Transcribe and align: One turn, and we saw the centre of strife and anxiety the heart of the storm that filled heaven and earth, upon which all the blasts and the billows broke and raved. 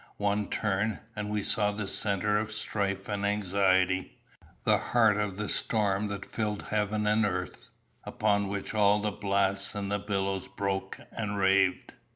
One 0.17 0.47
turn, 0.47 0.97
and 1.15 1.29
we 1.29 1.43
saw 1.43 1.71
the 1.71 1.85
centre 1.85 2.39
of 2.39 2.51
strife 2.51 3.07
and 3.07 3.23
anxiety 3.23 4.17
the 4.63 4.79
heart 4.79 5.15
of 5.17 5.37
the 5.37 5.47
storm 5.47 6.07
that 6.07 6.25
filled 6.25 6.63
heaven 6.69 7.05
and 7.05 7.23
earth, 7.23 7.69
upon 8.03 8.47
which 8.47 8.73
all 8.73 8.99
the 8.99 9.11
blasts 9.11 9.75
and 9.75 9.91
the 9.91 9.99
billows 9.99 10.47
broke 10.47 10.97
and 11.11 11.37
raved. 11.37 11.93